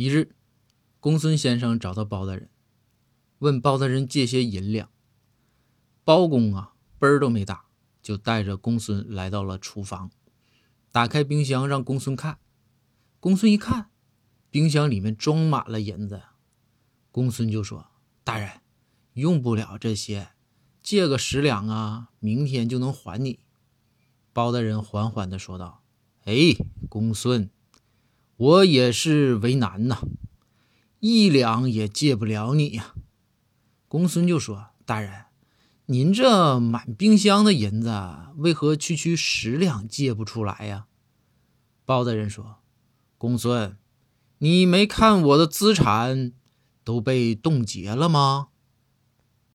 [0.00, 0.36] 一日，
[1.00, 2.50] 公孙先生找到包大人，
[3.40, 4.88] 问包大人借些银两。
[6.04, 7.64] 包公啊，奔儿都没打，
[8.00, 10.12] 就带着公孙来到了厨房，
[10.92, 12.38] 打开冰箱让公孙看。
[13.18, 13.90] 公孙一看，
[14.52, 16.22] 冰箱里面装满了银子。
[17.10, 17.88] 公孙就说
[18.22, 18.60] ：“大人，
[19.14, 20.28] 用不了这些，
[20.80, 23.40] 借个十两啊，明天就能还你。”
[24.32, 25.82] 包大人缓缓地说道
[26.22, 26.54] ：“哎，
[26.88, 27.50] 公孙。”
[28.38, 30.00] 我也是为难呐，
[31.00, 32.94] 一两也借不了你呀。
[33.88, 35.24] 公孙就说：“大人，
[35.86, 37.90] 您这满冰箱的银子，
[38.36, 40.86] 为何区区十两借不出来呀？”
[41.84, 42.58] 包大人说
[43.18, 43.76] ：“公孙，
[44.38, 46.32] 你没看我的资产
[46.84, 48.48] 都被冻结了吗？”